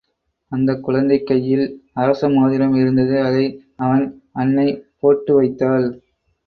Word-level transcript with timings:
அந்தக் 0.51 0.83
குழந்தை 0.83 1.17
கையில் 1.23 1.63
அரச 1.93 2.29
மோதிரம் 2.29 2.75
இருந்தது 2.75 3.21
அதை 3.21 3.45
அவன் 3.77 4.05
அன்னை 4.33 4.67
போட்டு 4.99 5.33
வைத்தாள். 5.35 5.87